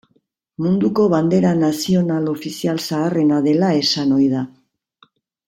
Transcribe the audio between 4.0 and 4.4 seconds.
ohi